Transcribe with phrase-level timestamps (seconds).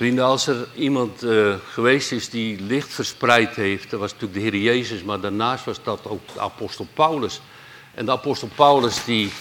[0.00, 4.48] Vrienden, als er iemand uh, geweest is die licht verspreid heeft, dat was natuurlijk de
[4.48, 7.40] Heer Jezus, maar daarnaast was dat ook de apostel Paulus.
[7.94, 9.32] En de apostel Paulus die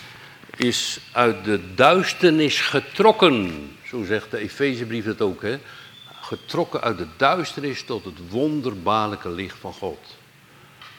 [0.57, 5.59] is uit de duisternis getrokken, zo zegt de Efezebrief het ook, hè?
[6.21, 9.99] getrokken uit de duisternis tot het wonderbaarlijke licht van God.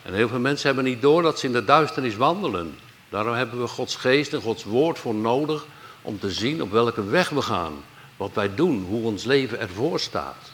[0.02, 2.78] En heel veel mensen hebben niet door dat ze in de duisternis wandelen.
[3.08, 5.66] Daarom hebben we Gods geest en Gods woord voor nodig
[6.02, 7.72] om te zien op welke weg we gaan
[8.20, 10.50] wat wij doen, hoe ons leven ervoor staat.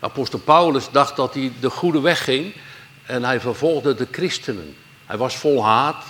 [0.00, 2.54] Apostel Paulus dacht dat hij de goede weg ging
[3.06, 4.76] en hij vervolgde de christenen.
[5.06, 6.04] Hij was vol haat,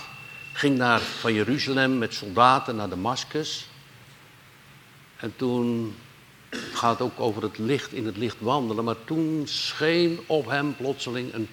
[0.53, 3.67] ging naar, van Jeruzalem met soldaten naar Damascus.
[5.17, 5.95] En toen
[6.73, 10.75] gaat het ook over het licht, in het licht wandelen, maar toen scheen op hem
[10.75, 11.47] plotseling een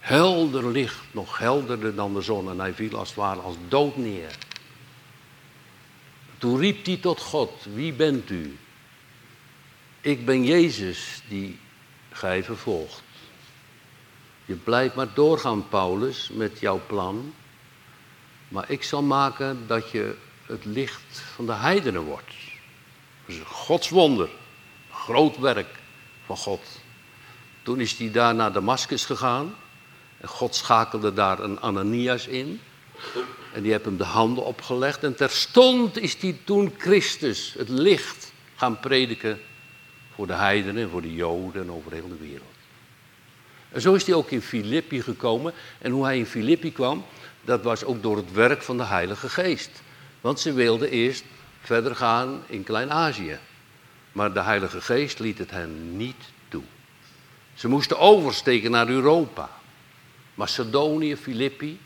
[0.00, 2.50] helder licht, nog helderder dan de zon.
[2.50, 4.38] En hij viel als het ware als dood neer.
[6.44, 8.58] Toen riep hij tot God, wie bent u?
[10.00, 11.58] Ik ben Jezus die
[12.10, 13.02] gij vervolgt.
[14.44, 17.34] Je blijft maar doorgaan, Paulus, met jouw plan.
[18.48, 22.34] Maar ik zal maken dat je het licht van de heidenen wordt.
[23.26, 24.28] Dat is een godswonder.
[24.90, 25.78] Groot werk
[26.26, 26.80] van God.
[27.62, 29.54] Toen is hij daar naar Damascus gegaan.
[30.20, 32.60] En God schakelde daar een Ananias in.
[33.54, 35.04] En die heeft hem de handen opgelegd.
[35.04, 39.40] En terstond is hij toen Christus, het licht, gaan prediken
[40.14, 42.54] voor de heidenen en voor de joden en over heel de wereld.
[43.70, 45.52] En zo is hij ook in Filippi gekomen.
[45.78, 47.04] En hoe hij in Filippi kwam,
[47.44, 49.70] dat was ook door het werk van de Heilige Geest.
[50.20, 51.24] Want ze wilden eerst
[51.60, 53.38] verder gaan in Klein-Azië.
[54.12, 56.62] Maar de Heilige Geest liet het hen niet toe.
[57.54, 59.50] Ze moesten oversteken naar Europa.
[60.34, 61.78] Macedonië, Filippi.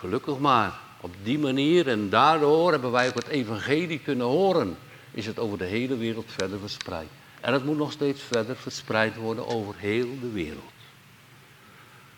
[0.00, 0.78] Gelukkig maar.
[1.00, 4.76] Op die manier en daardoor hebben wij ook het evangelie kunnen horen.
[5.10, 7.08] Is het over de hele wereld verder verspreid.
[7.40, 10.72] En het moet nog steeds verder verspreid worden over heel de wereld.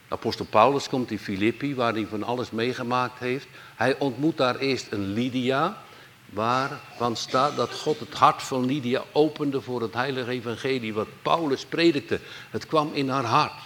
[0.08, 3.46] Apostel Paulus komt in Filippi, waar hij van alles meegemaakt heeft.
[3.74, 5.82] Hij ontmoet daar eerst een Lydia,
[6.30, 11.64] waarvan staat dat God het hart van Lydia opende voor het heilige evangelie, wat Paulus
[11.64, 12.20] predikte.
[12.50, 13.60] Het kwam in haar hart.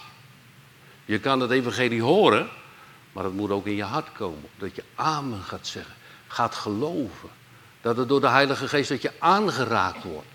[1.05, 2.49] Je kan het evangelie horen,
[3.11, 4.49] maar het moet ook in je hart komen.
[4.57, 5.95] Dat je amen gaat zeggen,
[6.27, 7.29] gaat geloven.
[7.81, 10.27] Dat het door de Heilige Geest dat je aangeraakt wordt.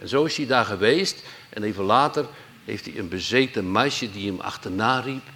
[0.00, 1.22] En zo is hij daar geweest.
[1.50, 2.26] En even later
[2.64, 5.26] heeft hij een bezeten meisje die hem achterna riep,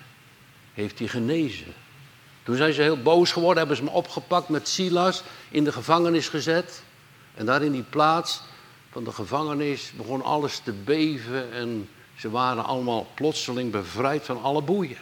[0.74, 1.74] heeft hij genezen.
[2.42, 6.28] Toen zijn ze heel boos geworden, hebben ze hem opgepakt met Silas, in de gevangenis
[6.28, 6.82] gezet.
[7.34, 8.40] En daar in die plaats
[8.90, 14.62] van de gevangenis begon alles te beven en ze waren allemaal plotseling bevrijd van alle
[14.62, 14.96] boeien.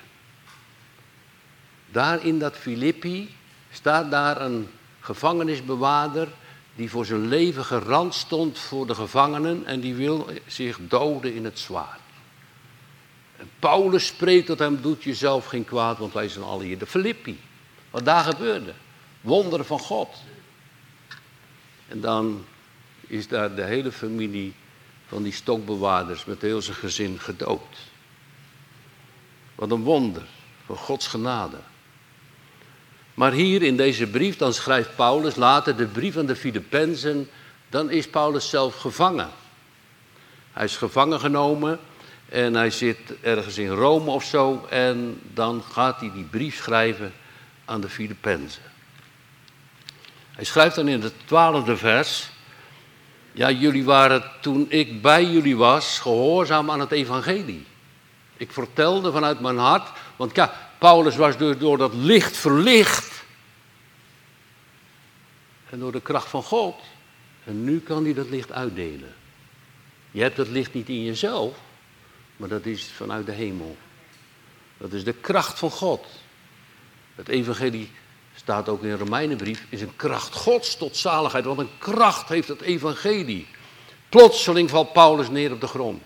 [1.91, 3.35] Daar in dat Filippi
[3.71, 4.69] staat daar een
[5.01, 6.29] gevangenisbewaarder
[6.75, 11.45] die voor zijn leven gerand stond voor de gevangenen en die wil zich doden in
[11.45, 12.01] het zwaard.
[13.37, 16.79] En Paulus spreekt tot hem, doet jezelf geen kwaad, want wij zijn alle hier.
[16.79, 17.41] De Filippi,
[17.91, 18.73] wat daar gebeurde.
[19.21, 20.17] Wonderen van God.
[21.89, 22.45] En dan
[23.01, 24.55] is daar de hele familie
[25.07, 27.77] van die stokbewaarders met heel zijn gezin gedood.
[29.55, 30.27] Wat een wonder
[30.67, 31.57] van Gods genade.
[33.21, 37.29] Maar hier in deze brief, dan schrijft Paulus later de brief aan de Filippenzen,
[37.69, 39.31] dan is Paulus zelf gevangen.
[40.53, 41.79] Hij is gevangen genomen
[42.29, 47.13] en hij zit ergens in Rome of zo en dan gaat hij die brief schrijven
[47.65, 48.63] aan de Filippenzen.
[50.31, 52.31] Hij schrijft dan in het twaalfde vers,
[53.33, 57.67] ja jullie waren toen ik bij jullie was gehoorzaam aan het evangelie.
[58.37, 63.10] Ik vertelde vanuit mijn hart, want ja, Paulus was door, door dat licht verlicht.
[65.71, 66.75] En door de kracht van God.
[67.45, 69.15] En nu kan hij dat licht uitdelen.
[70.11, 71.59] Je hebt dat licht niet in jezelf,
[72.37, 73.77] maar dat is vanuit de hemel.
[74.77, 76.07] Dat is de kracht van God.
[77.15, 77.91] Het evangelie
[78.35, 81.45] staat ook in de Romeinenbrief, is een kracht Gods tot zaligheid.
[81.45, 83.47] Want een kracht heeft het evangelie.
[84.09, 86.03] Plotseling valt Paulus neer op de grond.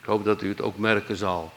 [0.00, 1.52] Ik hoop dat u het ook merken zal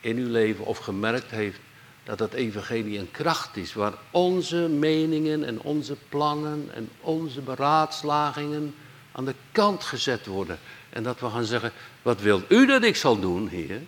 [0.00, 1.58] in uw leven of gemerkt heeft
[2.04, 8.74] dat het evangelie een kracht is waar onze meningen en onze plannen en onze beraadslagingen
[9.12, 10.58] aan de kant gezet worden.
[10.90, 11.72] En dat we gaan zeggen,
[12.02, 13.80] wat wil u dat ik zal doen, Heer?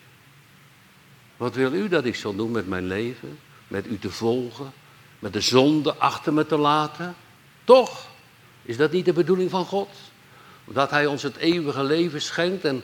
[1.36, 3.38] Wat wil u dat ik zal doen met mijn leven?
[3.68, 4.72] Met u te volgen?
[5.18, 7.14] Met de zonde achter me te laten?
[7.64, 8.08] Toch?
[8.62, 9.88] Is dat niet de bedoeling van God?
[10.64, 12.82] Dat Hij ons het eeuwige leven schenkt en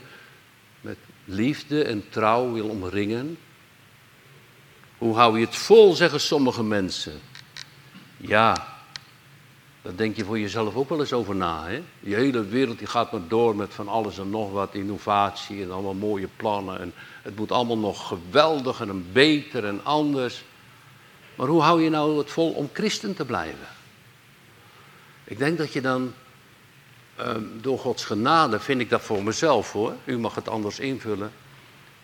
[0.81, 3.39] met liefde en trouw wil omringen.
[5.03, 7.21] Hoe hou je het vol, zeggen sommige mensen.
[8.17, 8.77] Ja,
[9.83, 11.67] Daar denk je voor jezelf ook wel eens over na.
[11.67, 11.83] Hè?
[12.01, 15.71] Die hele wereld die gaat maar door met van alles en nog wat, innovatie en
[15.71, 16.81] allemaal mooie plannen.
[16.81, 20.45] En het moet allemaal nog geweldiger en beter en anders.
[21.35, 23.67] Maar hoe hou je nou het vol om christen te blijven?
[25.25, 26.13] Ik denk dat je dan
[27.17, 31.33] ehm, door Gods genade, vind ik dat voor mezelf hoor, u mag het anders invullen,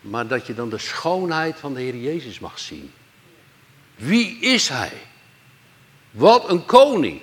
[0.08, 2.92] maar dat je dan de schoonheid van de Heer Jezus mag zien.
[3.96, 4.92] Wie is Hij?
[6.10, 7.20] Wat een koning.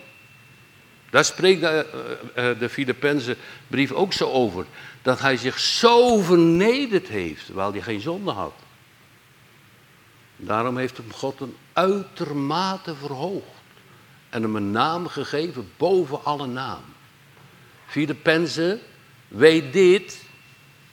[1.10, 1.86] Daar spreekt de,
[2.38, 3.38] uh, de Filippense
[3.68, 4.66] brief ook zo over.
[5.02, 8.54] Dat hij zich zo vernederd heeft, terwijl hij geen zonde had.
[10.36, 13.64] Daarom heeft hem God een uitermate verhoogd.
[14.30, 16.84] En hem een naam gegeven boven alle naam.
[17.86, 18.80] Filippense,
[19.28, 20.25] weet dit.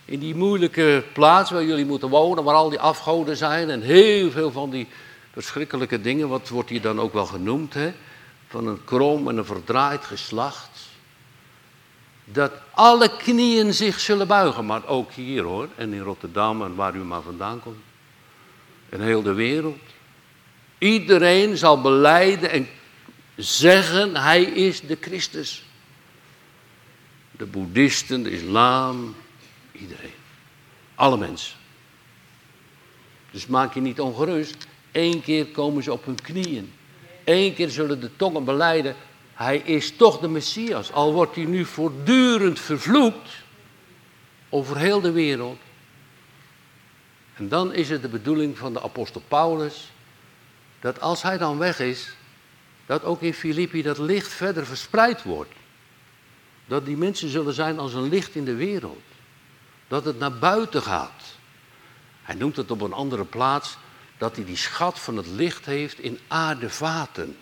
[0.04, 4.30] In die moeilijke plaats waar jullie moeten wonen, waar al die afgoden zijn en heel
[4.30, 4.88] veel van die
[5.32, 7.92] verschrikkelijke dingen, wat wordt hier dan ook wel genoemd, hè?
[8.48, 10.70] van een krom en een verdraaid geslacht.
[12.24, 16.94] Dat alle knieën zich zullen buigen, maar ook hier hoor, en in Rotterdam en waar
[16.94, 17.82] u maar vandaan komt.
[18.88, 19.78] En heel de wereld.
[20.78, 22.68] Iedereen zal beleiden en
[23.36, 25.62] zeggen, hij is de Christus.
[27.30, 29.14] De boeddhisten, de islam,
[29.82, 30.14] iedereen.
[30.94, 31.56] Alle mensen.
[33.30, 34.66] Dus maak je niet ongerust.
[34.92, 36.72] Eén keer komen ze op hun knieën.
[37.24, 38.96] Eén keer zullen de tongen beleiden,
[39.34, 40.92] hij is toch de Messias.
[40.92, 43.30] Al wordt hij nu voortdurend vervloekt
[44.48, 45.58] over heel de wereld.
[47.34, 49.90] En dan is het de bedoeling van de apostel Paulus
[50.80, 52.16] dat als hij dan weg is,
[52.86, 55.52] dat ook in Filippi dat licht verder verspreid wordt.
[56.66, 59.02] Dat die mensen zullen zijn als een licht in de wereld.
[59.92, 61.22] Dat het naar buiten gaat.
[62.22, 63.76] Hij noemt het op een andere plaats
[64.18, 67.36] dat hij die schat van het licht heeft in aardevaten.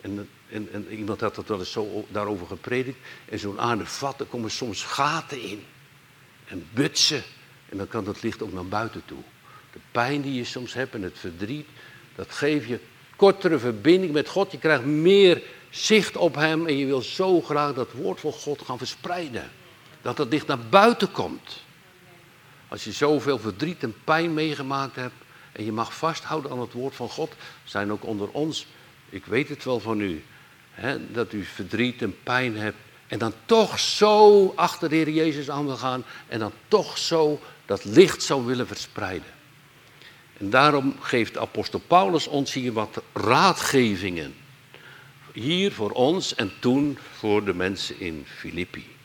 [0.00, 2.98] En, en, en iemand had dat wel eens zo daarover gepredikt.
[3.28, 5.64] En zo'n aardevat, daar komen soms gaten in.
[6.44, 7.22] En butsen.
[7.68, 9.22] En dan kan dat licht ook naar buiten toe.
[9.72, 11.66] De pijn die je soms hebt en het verdriet,
[12.14, 12.80] dat geeft je
[13.16, 14.52] kortere verbinding met God.
[14.52, 18.62] Je krijgt meer zicht op Hem en je wil zo graag dat woord van God
[18.62, 19.50] gaan verspreiden.
[20.08, 21.62] Dat dat licht naar buiten komt.
[22.68, 25.14] Als je zoveel verdriet en pijn meegemaakt hebt,
[25.52, 27.32] en je mag vasthouden aan het woord van God.
[27.64, 28.66] Zijn ook onder ons,
[29.08, 30.24] ik weet het wel van u,
[30.70, 32.76] hè, dat u verdriet en pijn hebt.
[33.06, 36.04] En dan toch zo achter de Heer Jezus aan wil gaan.
[36.28, 39.30] En dan toch zo dat licht zou willen verspreiden.
[40.38, 44.34] En daarom geeft apostel Paulus ons hier wat raadgevingen.
[45.32, 48.96] Hier voor ons en toen voor de mensen in Filippi.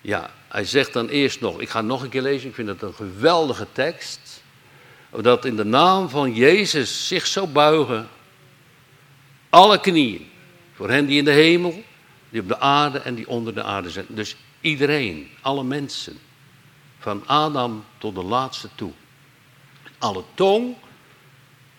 [0.00, 2.82] Ja, hij zegt dan eerst nog, ik ga nog een keer lezen, ik vind het
[2.82, 4.42] een geweldige tekst
[5.10, 8.08] dat in de naam van Jezus zich zou buigen.
[9.48, 10.30] Alle knieën.
[10.74, 11.82] Voor hen die in de hemel,
[12.28, 14.06] die op de aarde en die onder de aarde zijn.
[14.08, 16.18] Dus iedereen, alle mensen.
[16.98, 18.92] Van Adam tot de laatste toe.
[19.98, 20.76] Alle tong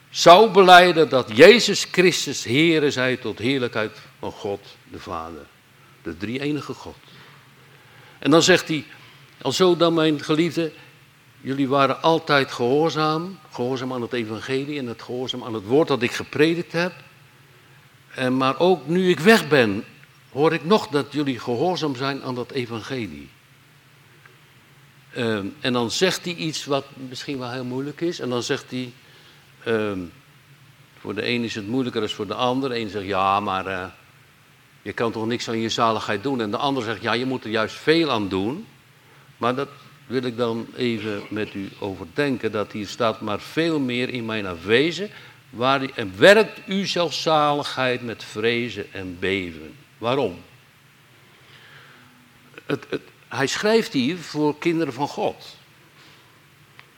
[0.09, 4.59] zou beleiden dat Jezus Christus Heere zij tot heerlijkheid van God
[4.91, 5.45] de Vader.
[6.03, 6.95] De drie enige God.
[8.21, 8.85] En dan zegt hij,
[9.41, 10.71] alzo dan mijn geliefde,
[11.41, 16.01] Jullie waren altijd gehoorzaam, gehoorzaam aan het evangelie en het gehoorzaam aan het woord dat
[16.01, 16.93] ik gepredikt heb.
[18.15, 19.83] En, maar ook nu ik weg ben,
[20.31, 23.29] hoor ik nog dat jullie gehoorzaam zijn aan dat evangelie.
[25.13, 28.19] Ehm, en dan zegt hij iets wat misschien wel heel moeilijk is.
[28.19, 28.93] En dan zegt hij,
[29.63, 29.99] ehm,
[30.99, 32.69] voor de een is het moeilijker dan voor de ander.
[32.69, 33.85] De een zegt, ja, maar uh,
[34.81, 36.41] je kan toch niks aan je zaligheid doen.
[36.41, 38.67] En de ander zegt, ja, je moet er juist veel aan doen.
[39.37, 39.69] Maar dat,
[40.11, 44.45] wil ik dan even met u overdenken dat hier staat, maar veel meer in mijn
[44.45, 45.09] afwezen,
[45.49, 49.75] waar, en werkt u zelfzaligheid met vrezen en beven.
[49.97, 50.37] Waarom?
[52.65, 52.85] Het,
[53.27, 55.57] hij schrijft hier voor kinderen van God.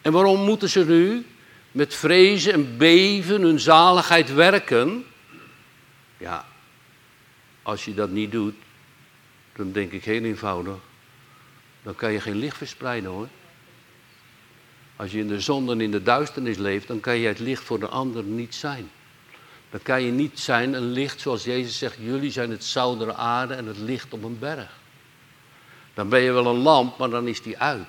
[0.02, 1.26] En waarom moeten ze nu
[1.72, 5.06] met vrezen en beven hun zaligheid werken?
[6.18, 6.46] Ja,
[7.64, 8.56] als je dat niet doet,
[9.56, 10.78] dan denk ik heel eenvoudig
[11.84, 13.28] dan kan je geen licht verspreiden hoor.
[14.96, 17.64] Als je in de zon en in de duisternis leeft, dan kan je het licht
[17.64, 18.92] voor de ander niet zijn.
[19.70, 23.54] Dan kan je niet zijn een licht zoals Jezus zegt, jullie zijn het zoudere aarde
[23.54, 24.70] en het licht op een berg.
[25.94, 27.88] Dan ben je wel een lamp, maar dan is die uit.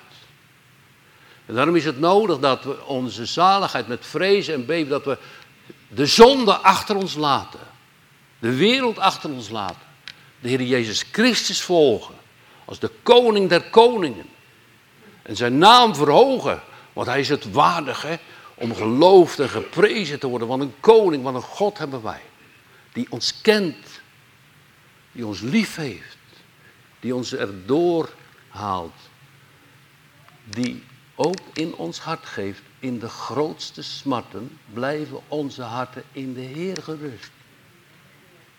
[1.45, 5.17] En daarom is het nodig dat we onze zaligheid met vrezen en beven, dat we
[5.87, 7.59] de zonde achter ons laten.
[8.45, 9.81] De wereld achter ons laten.
[10.39, 12.15] De Heer Jezus Christus volgen
[12.65, 14.25] als de koning der koningen.
[15.21, 16.61] En zijn naam verhogen,
[16.93, 18.19] want hij is het waardige
[18.55, 20.47] om geloofd en geprezen te worden.
[20.47, 22.21] Want een koning, want een God hebben wij.
[22.93, 24.01] Die ons kent
[25.11, 26.17] die ons lief heeft,
[26.99, 28.09] die ons erdoor
[28.47, 28.99] haalt,
[30.43, 30.83] die
[31.15, 36.77] ook in ons hart geeft, in de grootste smarten, blijven onze harten in de Heer
[36.81, 37.31] gerust.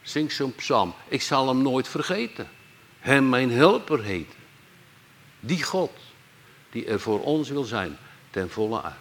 [0.07, 0.95] Zing zo'n psalm.
[1.09, 2.49] Ik zal hem nooit vergeten.
[2.99, 4.39] Hem mijn helper heten.
[5.41, 5.93] Die God,
[6.71, 7.99] die er voor ons wil zijn,
[8.31, 8.95] ten volle uit.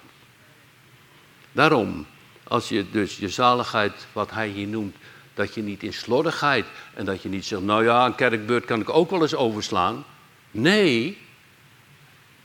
[1.52, 2.08] Daarom,
[2.44, 4.96] als je dus je zaligheid, wat hij hier noemt,
[5.34, 8.82] dat je niet in slordigheid en dat je niet zegt, nou ja, een kerkbeurt kan
[8.82, 10.06] ik ook wel eens overslaan.
[10.52, 11.18] Nee,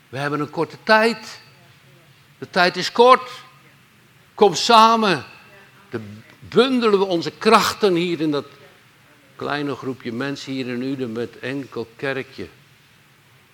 [0.09, 1.40] we hebben een korte tijd.
[2.38, 3.31] De tijd is kort.
[4.35, 5.25] Kom samen.
[5.88, 8.47] Dan bundelen we onze krachten hier in dat
[9.37, 12.49] kleine groepje mensen hier in Uden met enkel kerkje.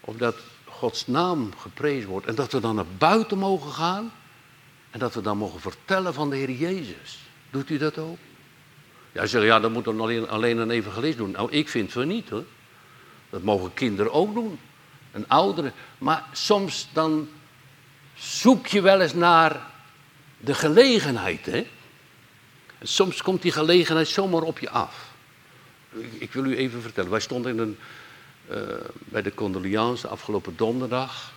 [0.01, 2.27] Omdat Gods naam geprezen wordt.
[2.27, 4.13] En dat we dan naar buiten mogen gaan.
[4.91, 7.19] En dat we dan mogen vertellen van de Heer Jezus.
[7.51, 8.19] Doet u dat ook?
[9.13, 11.31] Ja, zeggen, ja, dat moet dan alleen, alleen een evangelist doen.
[11.31, 12.45] Nou, ik vind van niet hoor.
[13.31, 14.59] Dat mogen kinderen ook doen.
[15.11, 15.73] En ouderen.
[15.99, 17.29] Maar soms dan
[18.15, 19.61] zoek je wel eens naar
[20.39, 21.47] de gelegenheid.
[21.47, 21.67] Hè?
[22.83, 25.15] Soms komt die gelegenheid zomaar op je af.
[26.19, 27.11] Ik, wil u even vertellen.
[27.11, 27.79] Wij stonden in een,
[28.51, 31.33] uh, bij de Condoliance afgelopen donderdag.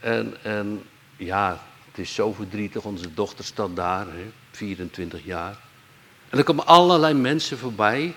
[0.00, 0.82] En, en
[1.16, 2.82] ja, het is zo verdrietig.
[2.82, 5.58] Onze dochter staat daar, hè, 24 jaar.
[6.28, 8.14] En er komen allerlei mensen voorbij.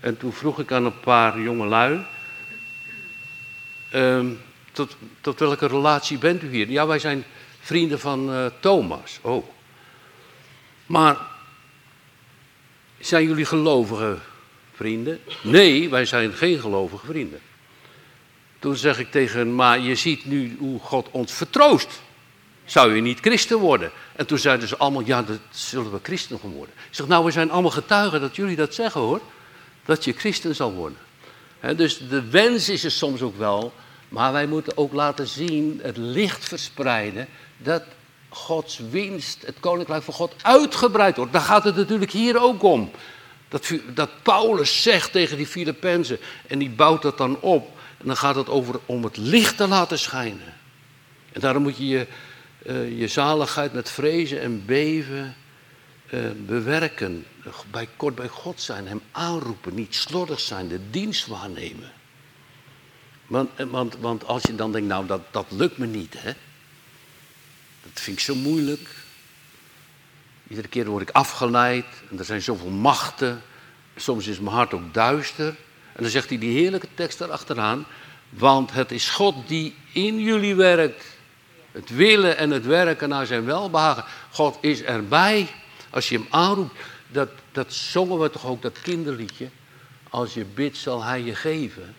[0.00, 2.04] En toen vroeg ik aan een paar jonge lui.
[3.94, 4.26] Uh,
[4.72, 6.70] tot, tot welke relatie bent u hier?
[6.70, 7.24] Ja, wij zijn
[7.60, 9.18] vrienden van uh, Thomas.
[9.22, 9.54] Oh.
[10.86, 11.16] Maar
[12.98, 14.18] zijn jullie gelovige
[14.74, 15.20] vrienden?
[15.42, 17.40] Nee, wij zijn geen gelovige vrienden.
[18.58, 22.00] Toen zeg ik tegen hen, maar je ziet nu hoe God ons vertroost.
[22.64, 23.90] Zou je niet christen worden?
[24.16, 26.74] En toen zeiden ze allemaal, ja, dat zullen we christen gaan worden.
[26.88, 29.20] Ik zeg, nou, we zijn allemaal getuigen dat jullie dat zeggen hoor.
[29.84, 30.98] Dat je christen zal worden.
[31.76, 33.72] dus de wens is er soms ook wel,
[34.08, 37.82] maar wij moeten ook laten zien, het licht verspreiden, dat
[38.36, 41.32] Gods winst, het koninkrijk van God, uitgebreid wordt.
[41.32, 42.90] Daar gaat het natuurlijk hier ook om.
[43.48, 47.70] Dat, dat Paulus zegt tegen die Filippenzen, en die bouwt dat dan op.
[47.98, 50.54] En dan gaat het over om het licht te laten schijnen.
[51.32, 52.06] En daarom moet je je,
[52.66, 55.36] uh, je zaligheid met vrezen en beven
[56.10, 57.24] uh, bewerken.
[57.70, 61.92] Bij, kort bij God zijn, hem aanroepen, niet slordig zijn, de dienst waarnemen.
[63.26, 66.32] Want, eh, want, want als je dan denkt, nou dat, dat lukt me niet, hè.
[67.92, 68.88] Dat vind ik zo moeilijk.
[70.48, 73.42] Iedere keer word ik afgeleid en er zijn zoveel machten.
[73.96, 75.46] Soms is mijn hart ook duister.
[75.92, 77.86] En dan zegt hij die heerlijke tekst erachteraan.
[78.28, 81.04] Want het is God die in jullie werkt.
[81.72, 84.04] Het willen en het werken naar zijn welbehagen.
[84.30, 85.48] God is erbij.
[85.90, 86.74] Als je hem aanroept.
[87.08, 89.48] Dat, dat zongen we toch ook, dat kinderliedje.
[90.10, 91.94] Als je bidt zal hij je geven.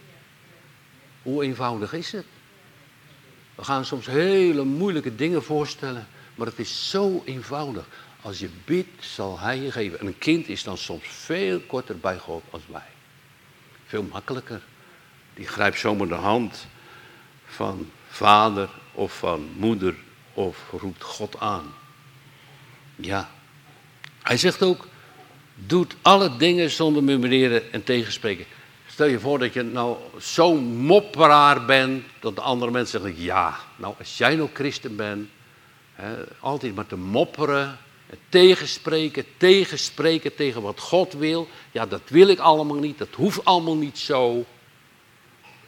[1.22, 2.25] Hoe eenvoudig is het?
[3.58, 6.08] We gaan soms hele moeilijke dingen voorstellen.
[6.36, 7.88] Maar het is zo eenvoudig.
[8.22, 10.00] Als je bidt zal hij je geven.
[10.00, 12.90] En een kind is dan soms veel korter bij God als wij.
[13.86, 14.62] Veel makkelijker.
[15.34, 16.68] Die grijpt zomaar de hand
[17.46, 19.96] van vader of van moeder
[20.34, 21.74] of roept God aan.
[22.96, 23.30] Ja.
[24.22, 24.88] Hij zegt ook,
[25.56, 28.46] doet alle dingen zonder murmureren en tegenspreken.
[28.98, 33.58] Stel je voor dat je nou zo'n mopperaar bent, dat de andere mensen zeggen, ja,
[33.75, 35.30] nou als jij nou christen bent,
[35.94, 37.77] hè, altijd maar te mopperen,
[38.30, 41.48] tegenspreken, tegenspreken tegen wat God wil.
[41.72, 44.46] Ja, dat wil ik allemaal niet, dat hoeft allemaal niet zo.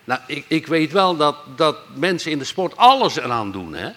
[0.04, 3.92] Nou, ik, ik weet wel dat, dat mensen in de sport alles eraan doen, hè.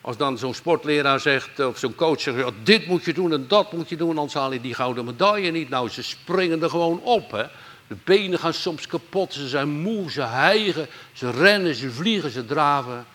[0.00, 3.72] Als dan zo'n sportleraar zegt, of zo'n coach zegt, dit moet je doen en dat
[3.72, 5.68] moet je doen, anders haal je die gouden medaille niet.
[5.68, 7.44] Nou, ze springen er gewoon op, hè.
[7.90, 12.44] De benen gaan soms kapot, ze zijn moe, ze hijgen, ze rennen, ze vliegen, ze
[12.44, 13.06] draven.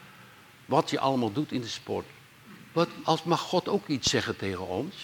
[0.65, 2.05] Wat je allemaal doet in de sport.
[2.71, 4.95] Wat, als mag God ook iets zeggen tegen ons?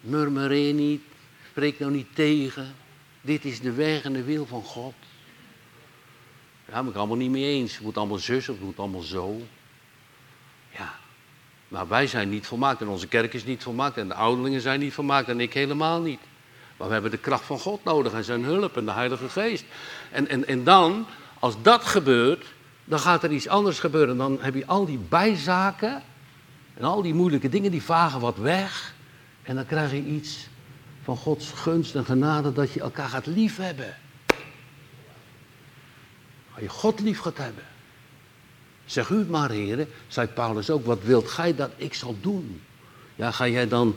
[0.00, 1.02] Murmureer niet,
[1.50, 2.74] spreek nou niet tegen.
[3.20, 4.94] Dit is de weg en de wil van God.
[6.68, 7.72] Ja, ben ik allemaal niet mee eens.
[7.72, 9.40] Het moet allemaal zus of het moet allemaal zo.
[10.70, 10.94] Ja,
[11.68, 14.80] maar wij zijn niet volmaakt en onze kerk is niet volmaakt en de ouderlingen zijn
[14.80, 16.20] niet volmaakt en ik helemaal niet.
[16.76, 19.64] Maar we hebben de kracht van God nodig en zijn hulp en de Heilige Geest.
[20.10, 21.06] En, en, en dan,
[21.38, 22.46] als dat gebeurt,
[22.84, 24.16] dan gaat er iets anders gebeuren.
[24.16, 26.02] Dan heb je al die bijzaken
[26.74, 28.94] en al die moeilijke dingen, die vagen wat weg.
[29.42, 30.48] En dan krijg je iets
[31.02, 33.96] van Gods gunst en genade dat je elkaar gaat liefhebben.
[36.52, 37.64] Als je God lief gaat hebben.
[38.84, 42.62] Zeg u maar, heren, zei Paulus ook, wat wilt gij dat ik zal doen?
[43.14, 43.96] Ja, ga jij dan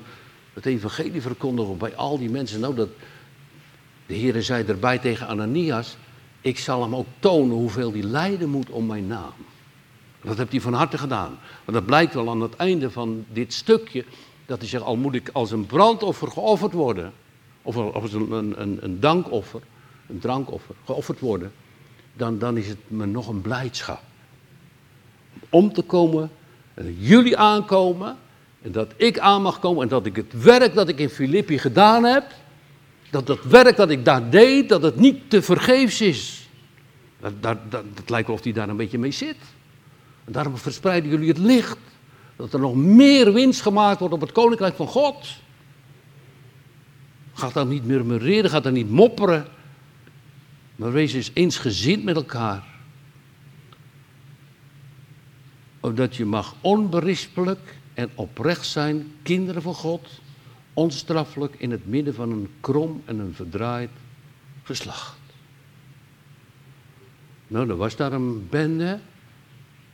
[0.64, 2.60] het evangelie verkondigen bij al die mensen.
[2.60, 2.90] Nou, dat,
[4.06, 5.98] de Heer zei erbij tegen Ananias,
[6.42, 9.34] ik zal hem ook tonen hoeveel hij lijden moet om mijn naam.
[10.22, 11.40] Dat heeft hij van harte gedaan.
[11.66, 14.06] Want dat blijkt wel aan het einde van dit stukje,
[14.46, 17.14] dat hij zegt, al moet ik als een brandoffer geofferd worden,
[17.62, 19.62] of als een, een, een dankoffer,
[20.08, 21.52] een drankoffer, geofferd worden,
[22.14, 24.02] dan, dan is het me nog een blijdschap.
[25.50, 26.32] Om te komen,
[26.74, 28.18] en jullie aankomen,
[28.62, 31.58] en dat ik aan mag komen, en dat ik het werk dat ik in Filippi
[31.58, 32.26] gedaan heb,
[33.10, 36.50] dat het werk dat ik daar deed, dat het niet te vergeefs is.
[37.20, 39.38] Dat, dat, dat, dat lijkt wel of hij daar een beetje mee zit.
[40.26, 41.78] En daarom verspreiden jullie het licht.
[42.36, 45.28] Dat er nog meer winst gemaakt wordt op het koninkrijk van God.
[47.34, 49.48] Gaat dan niet murmureren, gaat dan niet mopperen.
[50.76, 52.64] Maar wees eens eensgezind met elkaar.
[55.80, 60.08] Opdat je mag onberispelijk en oprecht zijn, kinderen van God,
[60.74, 63.90] onstraffelijk in het midden van een krom en een verdraaid
[64.64, 65.18] geslacht.
[67.48, 69.00] Nou, er was daar een bende.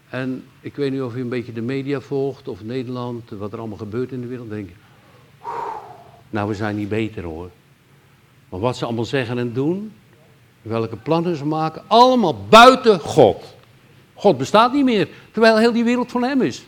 [0.10, 3.60] En ik weet niet of u een beetje de media volgt of Nederland, wat er
[3.60, 4.50] allemaal gebeurt in de wereld.
[4.50, 4.70] Denk
[6.30, 7.50] nou, we zijn niet beter hoor.
[8.50, 9.92] Maar wat ze allemaal zeggen en doen,
[10.62, 13.56] welke plannen ze maken, allemaal buiten God.
[14.14, 16.66] God bestaat niet meer, terwijl heel die wereld van hem is.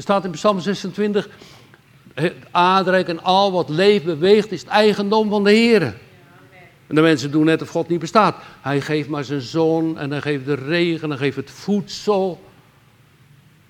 [0.00, 1.28] Er staat in Psalm 26,
[2.14, 5.82] het aardrijk en al wat leeft, beweegt, is het eigendom van de Heer.
[6.86, 8.36] En de mensen doen net of God niet bestaat.
[8.60, 12.40] Hij geeft maar zijn zon en hij geeft de regen en hij geeft het voedsel.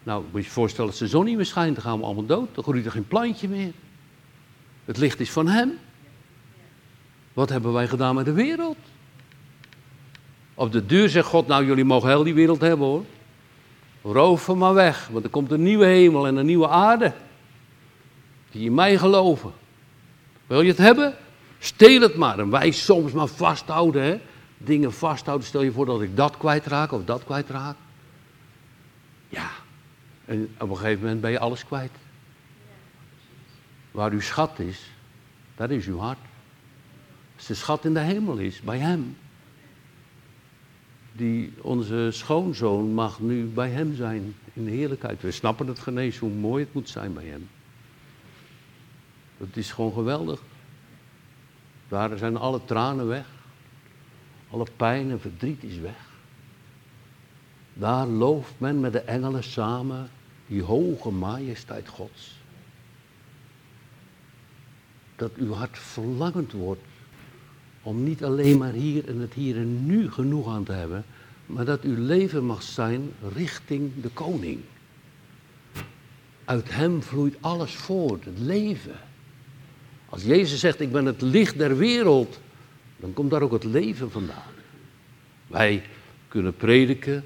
[0.03, 2.27] Nou, moet je je voorstellen, als de zon niet meer schijnt, dan gaan we allemaal
[2.27, 2.55] dood.
[2.55, 3.73] Dan groeit er geen plantje meer.
[4.85, 5.79] Het licht is van hem.
[7.33, 8.79] Wat hebben wij gedaan met de wereld?
[10.55, 13.05] Op de duur zegt God, nou jullie mogen heel die wereld hebben hoor.
[14.03, 17.13] Roof hem maar weg, want er komt een nieuwe hemel en een nieuwe aarde.
[18.51, 19.53] Die in mij geloven.
[20.47, 21.15] Wil je het hebben?
[21.59, 22.39] Steel het maar.
[22.39, 24.21] En wij soms maar vasthouden, hè.
[24.59, 25.47] Dingen vasthouden.
[25.47, 27.77] Stel je voor dat ik dat kwijtraak of dat kwijtraak.
[29.29, 29.51] Ja.
[30.25, 31.91] En op een gegeven moment ben je alles kwijt.
[33.91, 34.91] Waar uw schat is,
[35.57, 36.19] dat is uw hart.
[37.37, 39.17] Als de schat in de hemel is, bij hem.
[41.13, 45.23] Die, onze schoonzoon mag nu bij hem zijn in de heerlijkheid.
[45.23, 47.49] We snappen het genees, hoe mooi het moet zijn bij hem.
[49.37, 50.43] Het is gewoon geweldig.
[51.89, 53.27] Daar zijn alle tranen weg.
[54.51, 56.09] Alle pijn en verdriet is weg.
[57.75, 60.11] Daar looft men met de engelen samen
[60.47, 62.39] die hoge majesteit Gods.
[65.17, 66.83] Dat uw hart verlangend wordt
[67.83, 71.05] om niet alleen maar hier en het hier en nu genoeg aan te hebben,
[71.47, 74.61] maar dat uw leven mag zijn richting de koning.
[76.45, 78.99] Uit hem vloeit alles voort, het leven.
[80.09, 82.41] Als Jezus zegt, ik ben het licht der wereld,
[82.97, 84.53] dan komt daar ook het leven vandaan.
[85.47, 85.83] Wij
[86.29, 87.25] kunnen prediken,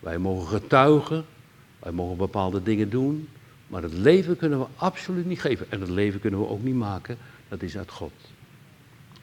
[0.00, 1.24] wij mogen getuigen,
[1.78, 3.28] wij mogen bepaalde dingen doen,
[3.66, 5.66] maar het leven kunnen we absoluut niet geven.
[5.68, 7.16] En het leven kunnen we ook niet maken,
[7.48, 8.12] dat is uit God.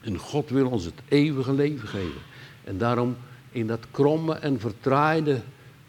[0.04, 2.22] En God wil ons het eeuwige leven geven.
[2.64, 3.18] En daarom
[3.52, 5.42] in dat kromme en vertraaide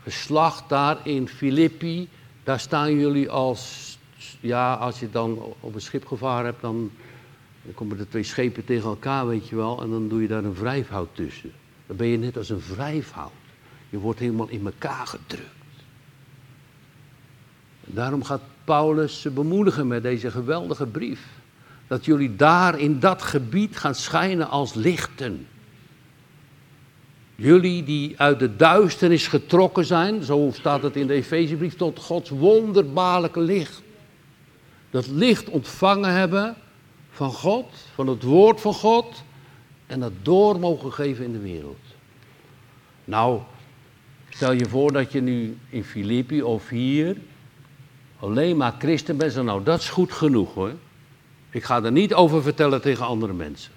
[0.03, 2.09] geslacht daar in Filippi,
[2.43, 3.95] daar staan jullie als
[4.41, 6.91] ja, als je dan op een schip gevaren hebt, dan,
[7.75, 10.55] komen de twee schepen tegen elkaar, weet je wel, en dan doe je daar een
[10.55, 11.53] wrijfhout tussen.
[11.87, 13.33] Dan ben je net als een wrijfhout.
[13.91, 15.49] Je wordt helemaal in elkaar gedrukt.
[17.87, 21.27] En daarom gaat Paulus ze bemoedigen met deze geweldige brief.
[21.95, 25.47] Dat jullie daar in dat gebied gaan schijnen als lichten.
[27.35, 32.31] Jullie die uit de duisternis getrokken zijn, zo staat het in de Efezebrief, tot Gods
[32.31, 33.83] wonderbaarlijke licht
[34.91, 36.55] dat licht ontvangen hebben
[37.11, 39.23] van God, van het woord van God,
[39.87, 41.85] en dat door mogen geven in de wereld.
[43.05, 43.41] Nou,
[44.29, 47.17] stel je voor dat je nu in Filippi of hier
[48.19, 50.73] alleen maar christen bent, nou dat is goed genoeg hoor.
[51.55, 53.73] Ik ga er niet over vertellen tegen andere mensen.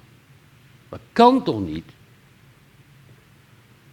[0.89, 1.85] Dat kan toch niet?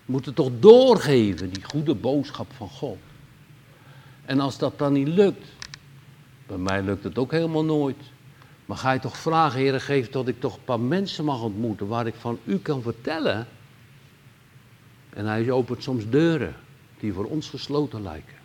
[0.04, 2.98] We moeten toch doorgeven, die goede boodschap van God.
[4.24, 5.46] En als dat dan niet lukt,
[6.46, 7.96] bij mij lukt het ook helemaal nooit.
[8.66, 11.86] Maar ga je toch vragen, Heer, geef dat ik toch een paar mensen mag ontmoeten
[11.86, 13.46] waar ik van u kan vertellen.
[15.10, 16.54] En hij opent soms deuren
[16.98, 18.36] die voor ons gesloten lijken.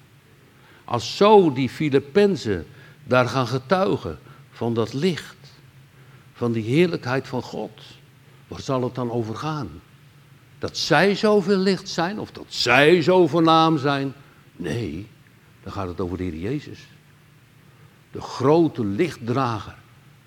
[0.86, 2.66] Als zo die Filippenzen
[3.04, 4.20] daar gaan getuigen
[4.60, 5.38] van dat licht,
[6.34, 7.82] van die heerlijkheid van God,
[8.48, 9.70] waar zal het dan over gaan?
[10.58, 14.14] Dat zij zoveel licht zijn of dat zij zo voornaam zijn?
[14.56, 15.08] Nee,
[15.64, 16.88] dan gaat het over de Heer Jezus.
[18.12, 19.76] de grote lichtdrager,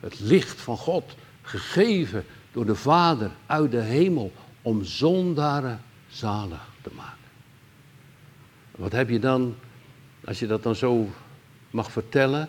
[0.00, 6.90] het licht van God, gegeven door de Vader uit de hemel om zondaren zalig te
[6.96, 7.30] maken.
[8.70, 9.54] Wat heb je dan,
[10.24, 11.08] als je dat dan zo
[11.70, 12.48] mag vertellen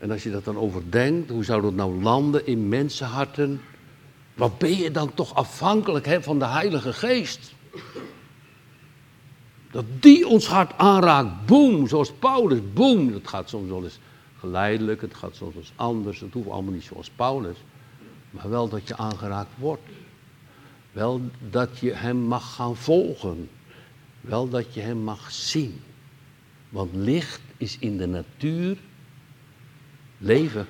[0.00, 3.60] en als je dat dan overdenkt, hoe zou dat nou landen in mensenharten?
[4.34, 7.54] Wat ben je dan toch afhankelijk hè, van de Heilige Geest?
[9.70, 13.12] Dat die ons hart aanraakt, boem, zoals Paulus, boem.
[13.12, 13.98] Dat gaat soms wel eens
[14.38, 17.56] geleidelijk, het gaat soms wel eens anders, het hoeft allemaal niet zoals Paulus.
[18.30, 19.88] Maar wel dat je aangeraakt wordt.
[20.92, 23.48] Wel dat je hem mag gaan volgen.
[24.20, 25.80] Wel dat je hem mag zien.
[26.68, 28.76] Want licht is in de natuur
[30.20, 30.66] leven.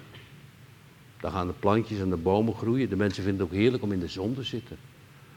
[1.20, 2.88] Daar gaan de plantjes en de bomen groeien.
[2.88, 4.76] De mensen vinden het ook heerlijk om in de zon te zitten.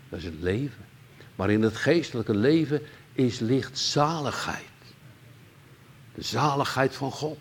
[0.09, 0.85] Dat is het leven.
[1.35, 2.81] Maar in het geestelijke leven
[3.13, 4.63] is licht zaligheid.
[6.15, 7.39] De zaligheid van God.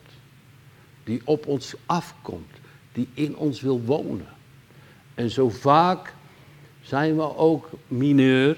[1.05, 2.51] Die op ons afkomt.
[2.93, 4.29] Die in ons wil wonen.
[5.15, 6.15] En zo vaak
[6.81, 8.57] zijn we ook mineur.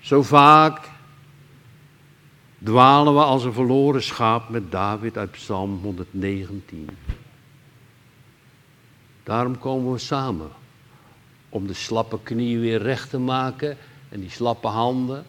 [0.00, 0.88] Zo vaak
[2.64, 6.88] dwalen we als een verloren schaap met David uit Psalm 119.
[9.22, 10.48] Daarom komen we samen
[11.48, 13.76] om de slappe knieën weer recht te maken
[14.08, 15.24] en die slappe handen,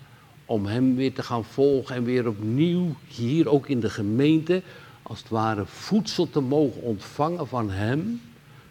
[0.46, 4.62] om Hem weer te gaan volgen en weer opnieuw hier ook in de gemeente,
[5.02, 8.22] als het ware voedsel te mogen ontvangen van Hem,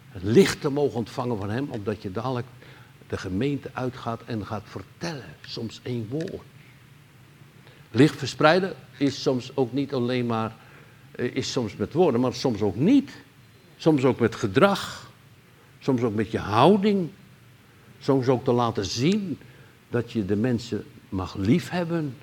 [0.09, 2.47] het licht te mogen ontvangen van Hem, omdat je dadelijk
[3.07, 6.43] de gemeente uitgaat en gaat vertellen, soms één woord.
[7.91, 10.55] Licht verspreiden is soms ook niet alleen maar,
[11.11, 13.11] eh, is soms met woorden, maar soms ook niet.
[13.77, 15.11] Soms ook met gedrag,
[15.79, 17.09] soms ook met je houding,
[17.99, 19.37] soms ook te laten zien
[19.89, 22.15] dat je de mensen mag liefhebben.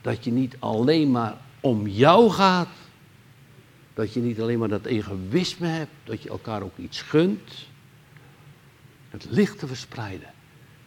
[0.00, 2.68] Dat je niet alleen maar om jou gaat.
[3.94, 7.68] Dat je niet alleen maar dat egoïsme hebt, dat je elkaar ook iets gunt.
[9.08, 10.30] Het licht te verspreiden.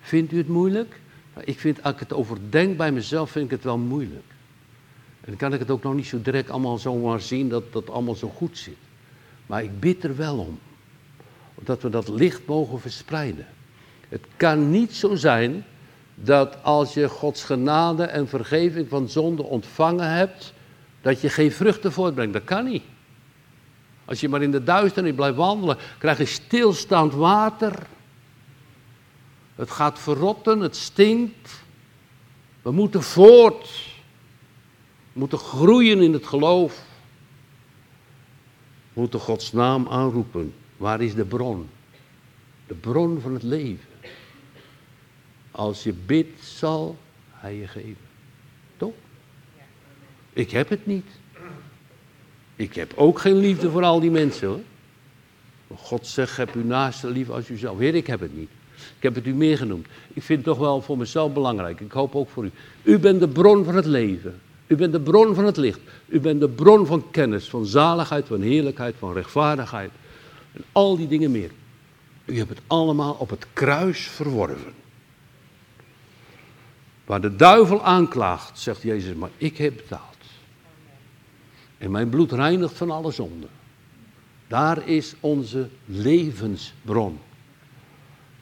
[0.02, 1.00] Vindt u het moeilijk?
[1.43, 4.25] Ik vind, als ik het overdenk bij mezelf, vind ik het wel moeilijk.
[5.21, 7.89] En dan kan ik het ook nog niet zo direct allemaal zomaar zien dat dat
[7.89, 8.78] allemaal zo goed zit.
[9.45, 10.60] Maar ik bid er wel om.
[11.63, 13.47] Dat we dat licht mogen verspreiden.
[14.10, 15.65] Het kan niet zo zijn
[16.15, 20.54] dat als je Gods genade en vergeving van zonde ontvangen hebt,
[21.02, 22.34] dat je geen vruchten voortbrengt.
[22.34, 22.84] Dat kan niet.
[24.06, 27.73] Als je maar in de duisternis blijft wandelen, krijg je stilstaand water.
[29.60, 31.63] Het gaat verrotten, het stinkt.
[32.62, 33.69] We moeten voort.
[35.13, 36.86] We moeten groeien in het geloof.
[38.93, 40.54] We moeten Gods naam aanroepen.
[40.78, 41.69] Waar is de bron?
[42.67, 43.89] De bron van het leven.
[45.52, 46.98] Als je bidt, zal
[47.32, 48.08] hij je geven.
[48.78, 48.93] Toch?
[50.34, 51.08] Ik heb het niet.
[52.56, 54.62] Ik heb ook geen liefde voor al die mensen hoor.
[55.78, 57.80] God zegt, heb uw naaste lief als uzelf.
[57.80, 58.50] Heer, ik heb het niet.
[58.98, 59.88] Ik heb het u meer genoemd.
[60.13, 61.80] Ik vind het toch wel voor mezelf belangrijk.
[61.80, 62.52] Ik hoop ook voor u.
[62.84, 64.39] U bent de bron van het leven.
[64.68, 65.80] U bent de bron van het licht.
[66.06, 69.92] U bent de bron van kennis, van zaligheid, van heerlijkheid, van rechtvaardigheid.
[70.54, 71.52] En al die dingen meer.
[72.26, 74.74] U hebt het allemaal op het kruis verworven.
[77.06, 80.18] Waar de duivel aanklaagt, zegt Jezus, maar ik heb betaald.
[81.78, 83.48] En mijn bloed reinigt van alle zonde.
[84.48, 87.20] Daar is onze levensbron.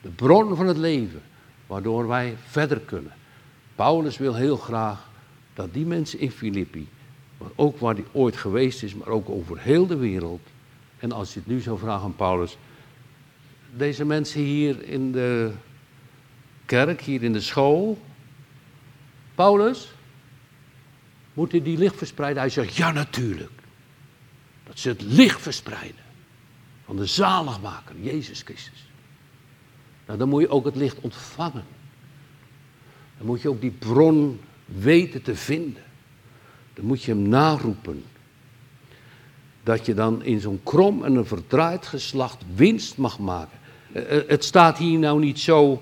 [0.07, 1.21] De bron van het leven,
[1.65, 3.11] waardoor wij verder kunnen.
[3.75, 5.09] Paulus wil heel graag
[5.53, 6.87] dat die mensen in Filippi,
[7.37, 10.41] maar ook waar hij ooit geweest is, maar ook over heel de wereld.
[10.99, 12.57] En als je het nu zou vragen aan Paulus,
[13.75, 15.51] deze mensen hier in de
[16.65, 18.01] kerk, hier in de school,
[19.35, 19.91] Paulus,
[21.33, 22.41] moeten die licht verspreiden?
[22.41, 23.59] Hij zegt, ja natuurlijk.
[24.63, 26.03] Dat ze het licht verspreiden
[26.85, 28.85] van de zaligmaker, Jezus Christus.
[30.07, 31.65] Nou, dan moet je ook het licht ontvangen.
[33.17, 35.83] Dan moet je ook die bron weten te vinden.
[36.73, 38.03] Dan moet je hem naroepen.
[39.63, 43.59] Dat je dan in zo'n krom en een verdraaid geslacht winst mag maken.
[43.91, 45.81] Eh, eh, het staat hier nou niet zo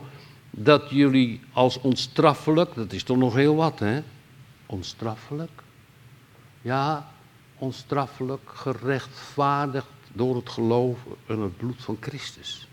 [0.52, 4.02] dat jullie als onstraffelijk, dat is toch nog heel wat hè?
[4.66, 5.64] Onstraffelijk?
[6.62, 7.12] Ja,
[7.58, 12.68] onstraffelijk gerechtvaardigd door het geloof in het bloed van Christus.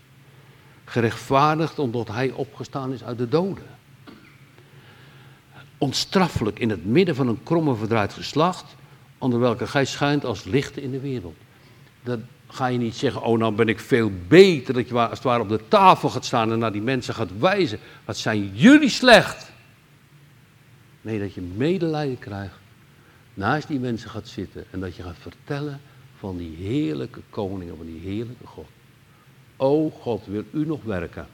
[0.93, 3.63] Gerechtvaardigd omdat hij opgestaan is uit de doden.
[5.77, 8.75] Onstraffelijk in het midden van een kromme verdraaid geslacht,
[9.17, 11.35] onder welke gij schijnt als licht in de wereld.
[12.03, 15.23] Dan ga je niet zeggen, oh nou ben ik veel beter, dat je als het
[15.23, 17.79] ware op de tafel gaat staan en naar die mensen gaat wijzen.
[18.05, 19.51] Wat zijn jullie slecht?
[21.01, 22.57] Nee, dat je medelijden krijgt,
[23.33, 25.81] naast die mensen gaat zitten en dat je gaat vertellen
[26.17, 28.67] van die heerlijke koning van die heerlijke God.
[29.63, 31.27] O God, wil u nog werken?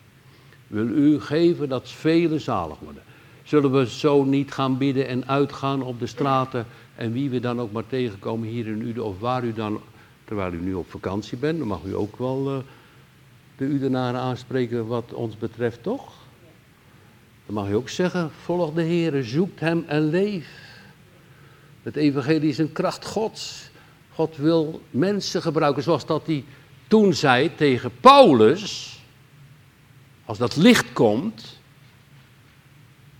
[0.67, 3.03] Wil u geven dat velen zalig worden?
[3.43, 6.65] Zullen we zo niet gaan bidden en uitgaan op de straten
[6.95, 9.81] en wie we dan ook maar tegenkomen hier in Uden of waar u dan,
[10.23, 12.57] terwijl u nu op vakantie bent, dan mag u ook wel uh,
[13.57, 16.13] de Udenaren aanspreken wat ons betreft, toch?
[17.45, 20.49] Dan mag u ook zeggen, volg de Heer, zoekt Hem en leef.
[21.83, 23.69] Het evangelie is een kracht Gods.
[24.13, 26.43] God wil mensen gebruiken zoals dat hij
[26.89, 28.99] toen zei tegen Paulus.
[30.25, 31.59] Als dat licht komt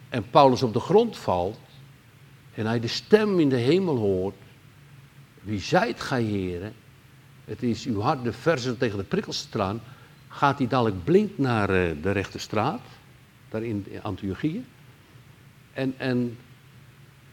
[0.10, 1.60] en Paulus op de grond valt
[2.53, 4.36] en hij de stem in de hemel hoort.
[5.41, 6.73] Wie zijt gij, heren?
[7.45, 9.77] Het is uw hart de verzen tegen de prikkelstraat.
[10.27, 12.82] Gaat hij dadelijk blind naar eh, de rechte straat,
[13.49, 14.65] daar in Antiochieën.
[15.73, 16.38] En, en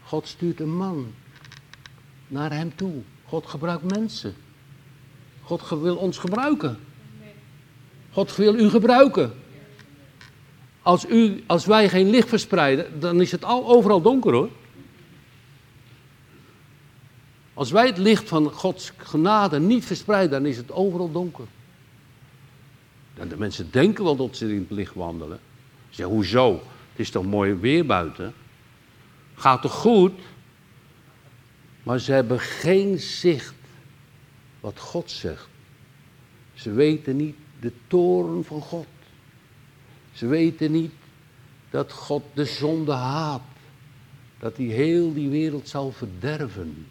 [0.03, 1.15] God stuurt een man
[2.29, 3.03] naar hem toe.
[3.25, 4.35] God gebruikt mensen.
[5.47, 6.79] God wil ons gebruiken.
[8.13, 9.33] God wil u gebruiken.
[10.83, 14.51] Als, u, als wij geen licht verspreiden, dan is het al overal donker hoor.
[17.55, 21.45] Als wij het licht van Gods genade niet verspreiden, dan is het overal donker.
[23.15, 25.39] En de mensen denken wel dat ze in het licht wandelen.
[25.89, 26.53] Ze zeggen, hoezo?
[26.91, 28.35] Het is toch mooi weer buiten?
[29.35, 30.13] Gaat toch goed?
[31.83, 33.55] Maar ze hebben geen zicht
[34.67, 35.49] wat God zegt.
[36.55, 38.87] Ze weten niet de toren van God.
[40.13, 40.93] Ze weten niet
[41.71, 43.43] dat God de zonde haat.
[44.39, 46.87] Dat hij heel die wereld zal verderven.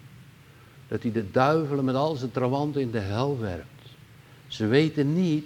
[0.87, 3.83] Dat hij de duivelen met al zijn trawanten in de hel werpt.
[4.47, 5.45] Ze weten niet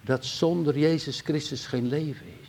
[0.00, 2.48] dat zonder Jezus Christus geen leven is.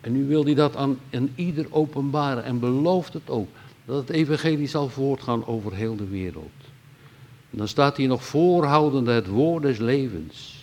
[0.00, 3.48] En nu wil hij dat aan, aan ieder openbaren en belooft het ook.
[3.84, 6.55] Dat het evangelie zal voortgaan over heel de wereld.
[7.50, 10.56] Dan staat hier nog voorhoudende het woord des levens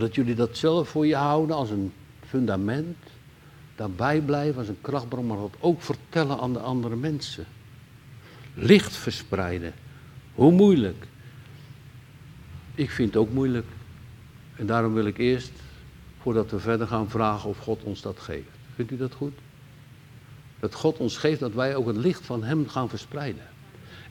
[0.00, 1.92] dat jullie dat zelf voor je houden als een
[2.26, 2.96] fundament.
[3.76, 7.46] Daarbij blijven als een krachtbron, maar dat ook vertellen aan de andere mensen.
[8.54, 9.74] Licht verspreiden.
[10.34, 11.06] Hoe moeilijk?
[12.74, 13.66] Ik vind het ook moeilijk.
[14.56, 15.52] En daarom wil ik eerst,
[16.20, 18.48] voordat we verder gaan, vragen of God ons dat geeft.
[18.74, 19.34] Vindt u dat goed?
[20.60, 23.46] Dat God ons geeft dat wij ook het licht van Hem gaan verspreiden.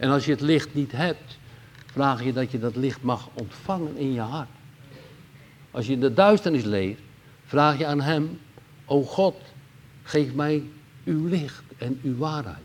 [0.01, 1.37] En als je het licht niet hebt,
[1.85, 4.49] vraag je dat je dat licht mag ontvangen in je hart.
[5.71, 7.01] Als je in de duisternis leeft,
[7.45, 8.39] vraag je aan Hem,
[8.85, 9.35] o God,
[10.03, 10.63] geef mij
[11.03, 12.57] uw licht en uw waarheid.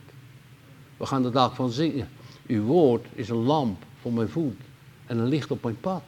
[0.97, 2.09] We gaan de dag van zingen.
[2.47, 4.61] Uw woord is een lamp voor mijn voet
[5.07, 6.03] en een licht op mijn pad.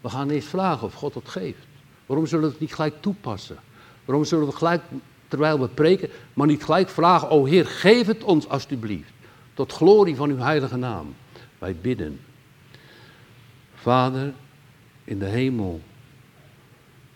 [0.00, 1.66] We gaan eerst vragen of God het geeft.
[2.06, 3.56] Waarom zullen we het niet gelijk toepassen?
[4.04, 4.82] Waarom zullen we gelijk,
[5.28, 9.12] terwijl we preken, maar niet gelijk vragen, o Heer, geef het ons alstublieft.
[9.54, 11.14] Tot glorie van uw heilige naam.
[11.58, 12.20] Wij bidden.
[13.74, 14.32] Vader,
[15.04, 15.80] in de hemel.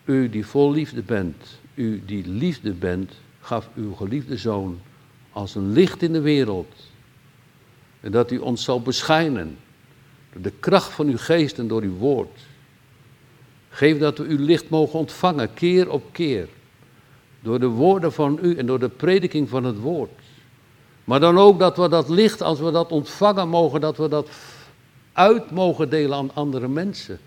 [0.05, 4.81] U die vol liefde bent, u die liefde bent, gaf uw geliefde zoon
[5.33, 6.74] als een licht in de wereld.
[8.01, 9.59] En dat u ons zal beschijnen
[10.33, 12.40] door de kracht van uw geest en door uw woord.
[13.70, 16.48] Geef dat we uw licht mogen ontvangen, keer op keer.
[17.40, 20.20] Door de woorden van u en door de prediking van het woord.
[21.08, 24.28] Maar dan ook dat we dat licht, als we dat ontvangen mogen, dat we dat
[25.12, 27.18] uit mogen delen aan andere mensen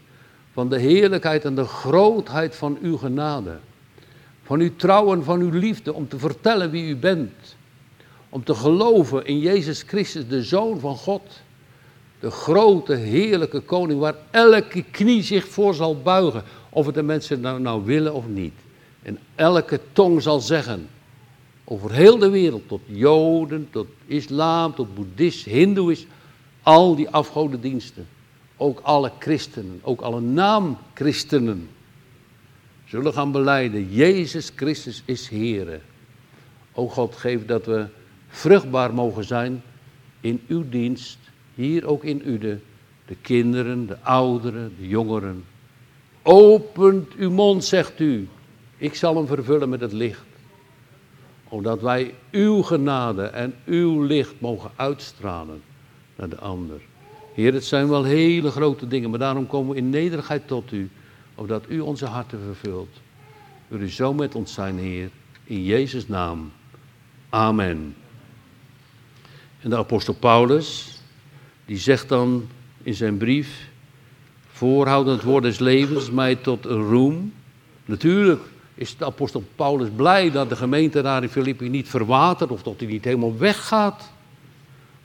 [0.53, 3.57] van de heerlijkheid en de grootheid van uw genade.
[4.43, 7.55] Van uw trouw en van uw liefde om te vertellen wie u bent.
[8.29, 11.41] Om te geloven in Jezus Christus, de Zoon van God.
[12.19, 16.43] De grote, heerlijke koning waar elke knie zich voor zal buigen.
[16.69, 18.55] Of het de mensen nou, nou willen of niet.
[19.03, 20.87] En elke tong zal zeggen.
[21.71, 26.05] Over heel de wereld, tot Joden, tot Islam, tot Boeddhist, Hindoeïs.
[26.63, 28.07] Al die afgodendiensten
[28.57, 31.69] ook alle christenen, ook alle naamchristenen,
[32.85, 35.79] zullen gaan beleiden, Jezus Christus is Heere.
[36.73, 37.85] O God, geef dat we
[38.27, 39.63] vruchtbaar mogen zijn
[40.21, 41.17] in uw dienst,
[41.55, 42.59] hier ook in Ude,
[43.05, 45.43] de kinderen, de ouderen, de jongeren.
[46.21, 48.27] Opent uw mond, zegt u,
[48.77, 50.30] ik zal hem vervullen met het licht.
[51.51, 55.61] Omdat wij uw genade en uw licht mogen uitstralen
[56.15, 56.81] naar de ander.
[57.33, 60.89] Heer, het zijn wel hele grote dingen, maar daarom komen we in nederigheid tot u,
[61.35, 62.89] opdat u onze harten vervult.
[63.67, 65.09] Wil u zo met ons zijn, Heer,
[65.43, 66.51] in Jezus' naam.
[67.29, 67.95] Amen.
[69.59, 70.99] En de apostel Paulus,
[71.65, 72.47] die zegt dan
[72.83, 73.69] in zijn brief,
[74.51, 77.33] voorhoudend woord des levens mij tot een roem.
[77.85, 78.41] Natuurlijk
[78.75, 82.79] is de apostel Paulus blij dat de gemeente daar in Filippi niet verwatert of dat
[82.79, 84.11] hij niet helemaal weggaat.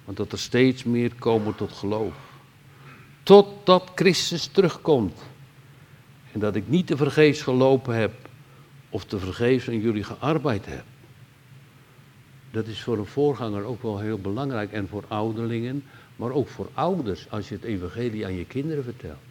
[0.04, 2.14] Want dat er steeds meer komen tot geloof.
[3.22, 5.22] Totdat Christus terugkomt.
[6.32, 8.12] En dat ik niet te vergeefs gelopen heb
[8.90, 10.84] of te vergeefs aan jullie gearbeid heb.
[12.50, 15.84] Dat is voor een voorganger ook wel heel belangrijk en voor ouderlingen,
[16.16, 19.25] maar ook voor ouders als je het evangelie aan je kinderen vertelt.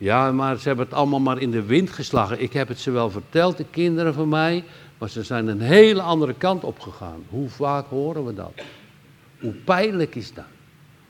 [0.00, 2.42] Ja, maar ze hebben het allemaal maar in de wind geslagen.
[2.42, 4.64] Ik heb het ze wel verteld, de kinderen van mij,
[4.98, 7.24] maar ze zijn een hele andere kant op gegaan.
[7.28, 8.52] Hoe vaak horen we dat?
[9.40, 10.44] Hoe pijnlijk is dat?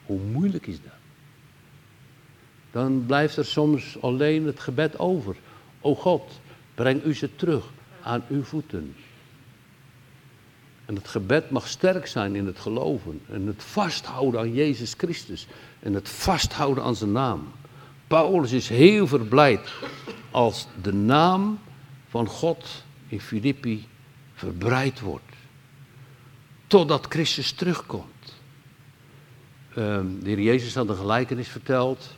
[0.07, 0.93] Hoe moeilijk is dat?
[2.71, 5.37] Dan blijft er soms alleen het gebed over.
[5.81, 6.41] O God,
[6.75, 7.65] breng u ze terug
[8.03, 8.95] aan uw voeten.
[10.87, 15.47] En het gebed mag sterk zijn in het geloven en het vasthouden aan Jezus Christus
[15.81, 17.53] en het vasthouden aan zijn naam.
[18.11, 19.73] Paulus is heel verblijd
[20.31, 21.59] als de naam
[22.09, 23.87] van God in Filippi
[24.35, 25.35] verbreid wordt.
[26.67, 28.41] Totdat Christus terugkomt.
[29.75, 32.17] Ehm, de heer Jezus had een gelijkenis verteld.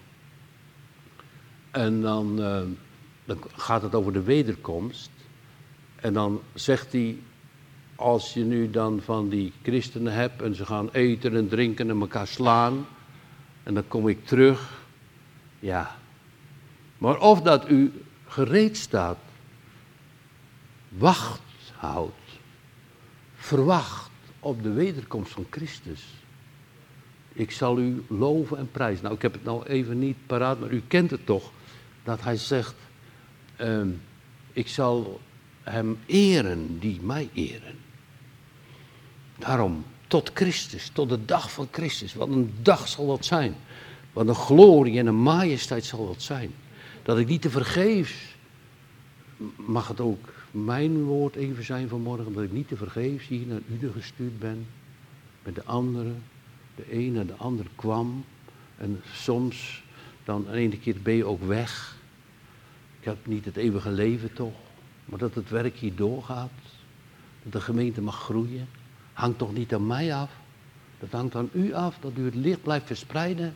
[1.71, 2.69] En dan, ehm,
[3.25, 5.11] dan gaat het over de wederkomst.
[5.97, 7.19] En dan zegt hij,
[7.97, 12.01] als je nu dan van die christenen hebt en ze gaan eten en drinken en
[12.01, 12.87] elkaar slaan.
[13.63, 14.82] En dan kom ik terug.
[15.63, 15.97] Ja.
[16.99, 17.93] Maar of dat u
[18.27, 19.19] gereed staat,
[20.89, 21.41] wacht
[21.77, 22.39] houdt,
[23.35, 26.05] verwacht op de wederkomst van Christus.
[27.33, 29.03] Ik zal u loven en prijzen.
[29.03, 31.51] Nou, ik heb het nou even niet paraat, maar u kent het toch.
[32.05, 32.75] Dat hij zegt,
[33.57, 33.89] ehm,
[34.53, 35.21] ik zal
[35.63, 37.79] hem eren die mij eren.
[39.39, 42.15] Daarom, tot Christus, tot de dag van Christus.
[42.15, 43.55] Wat een dag zal dat zijn.
[44.13, 46.51] Wat een glorie en een majesteit zal dat zijn.
[47.03, 48.15] Dat ik niet te vergeefs,
[49.57, 53.61] mag het ook mijn woord even zijn vanmorgen, dat ik niet te vergeefs hier naar
[53.81, 54.67] u gestuurd ben.
[55.43, 56.23] Met de anderen,
[56.75, 58.25] de een naar de ander kwam.
[58.77, 59.83] En soms,
[60.25, 61.97] dan een ene keer ben je ook weg.
[62.99, 64.55] Ik heb niet het eeuwige leven toch,
[65.05, 66.51] maar dat het werk hier doorgaat.
[67.43, 68.69] Dat de gemeente mag groeien
[69.13, 70.31] hangt toch niet aan mij af?
[70.99, 73.55] Dat hangt aan u af, dat u het licht blijft verspreiden.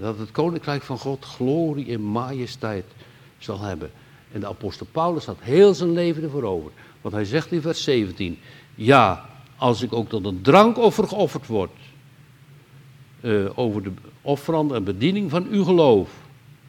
[0.00, 2.84] Dat het koninkrijk van God glorie en majesteit
[3.38, 3.90] zal hebben.
[4.32, 6.70] En de apostel Paulus had heel zijn leven ervoor over.
[7.00, 8.38] Want hij zegt in vers 17:
[8.74, 11.70] Ja, als ik ook tot een drankoffer geofferd word.
[13.20, 16.10] Uh, over de offerande en bediening van uw geloof.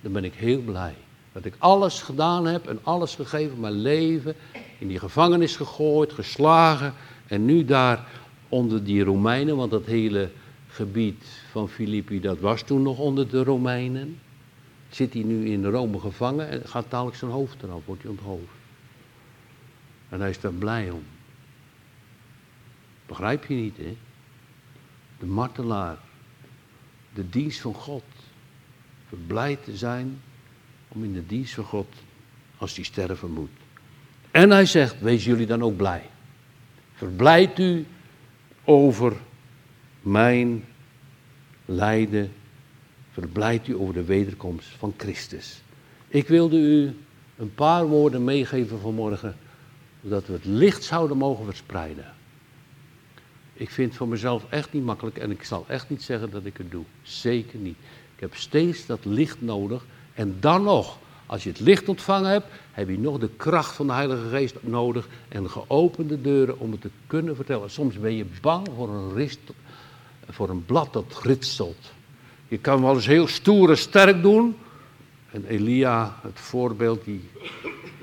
[0.01, 0.95] Dan ben ik heel blij.
[1.31, 4.35] Dat ik alles gedaan heb en alles gegeven, mijn leven
[4.79, 6.93] in die gevangenis gegooid, geslagen.
[7.27, 8.07] En nu daar
[8.49, 10.29] onder die Romeinen, want dat hele
[10.67, 14.19] gebied van Filippi, dat was toen nog onder de Romeinen.
[14.89, 18.53] Zit hij nu in Rome gevangen en gaat dadelijk zijn hoofd eraf, wordt hij onthoofd.
[20.09, 21.03] En hij is daar blij om.
[23.05, 23.97] Begrijp je niet, hè?
[25.19, 25.97] De martelaar,
[27.13, 28.03] de dienst van God.
[29.07, 30.21] Verblijd te zijn
[30.87, 31.87] om in de dienst van God,
[32.57, 33.49] als hij sterven moet.
[34.31, 36.09] En hij zegt, wees jullie dan ook blij.
[36.93, 37.85] Verblijd u
[38.63, 39.13] over
[40.07, 40.65] mijn
[41.65, 42.31] lijden.
[43.11, 45.61] Verblijd u over de wederkomst van Christus.
[46.07, 46.95] Ik wilde u
[47.37, 49.35] een paar woorden meegeven vanmorgen,
[50.03, 52.13] zodat we het licht zouden mogen verspreiden.
[53.53, 56.45] Ik vind het voor mezelf echt niet makkelijk en ik zal echt niet zeggen dat
[56.45, 56.83] ik het doe.
[57.01, 57.77] Zeker niet.
[58.15, 62.45] Ik heb steeds dat licht nodig en dan nog als je het licht ontvangen hebt,
[62.71, 66.81] heb je nog de kracht van de Heilige Geest nodig en geopende deuren om het
[66.81, 67.69] te kunnen vertellen.
[67.69, 69.13] Soms ben je bang voor een,
[70.29, 71.91] voor een blad dat ritselt.
[72.47, 74.57] Je kan wel eens heel stoer en sterk doen.
[75.31, 77.29] En Elia, het voorbeeld, die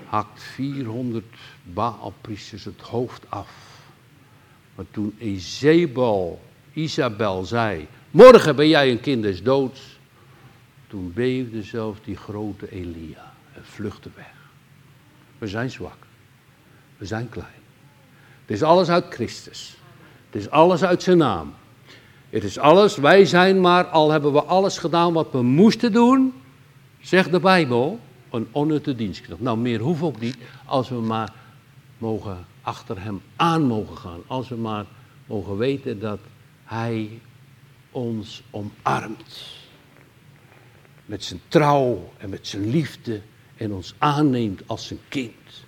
[0.07, 1.25] hakt 400
[1.63, 3.49] Baalpriesters het hoofd af.
[4.75, 6.41] Maar toen Ezebel,
[6.73, 9.99] Isabel zei, morgen ben jij een kind des doods
[10.87, 14.33] toen beefde zelfs die grote Elia en vluchtte weg.
[15.39, 15.97] We zijn zwak.
[16.97, 17.63] We zijn klein.
[18.41, 19.77] Het is alles uit Christus.
[20.31, 21.55] Het is alles uit zijn naam.
[22.35, 26.33] Het is alles, wij zijn maar, al hebben we alles gedaan wat we moesten doen,
[27.01, 29.41] zegt de Bijbel, een onnutte dienstknecht.
[29.41, 31.33] Nou, meer hoeft ook niet, als we maar
[31.99, 34.21] mogen achter hem aan mogen gaan.
[34.27, 34.85] Als we maar
[35.27, 36.19] mogen weten dat
[36.65, 37.21] hij
[37.91, 39.47] ons omarmt
[41.07, 43.21] met zijn trouw en met zijn liefde
[43.57, 45.65] en ons aanneemt als zijn kind.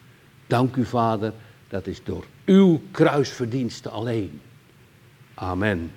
[0.46, 1.32] Dank u, Vader,
[1.68, 4.40] dat is door uw kruisverdiensten alleen.
[5.34, 5.90] Amen.